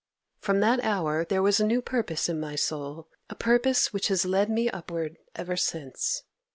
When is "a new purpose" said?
1.59-2.27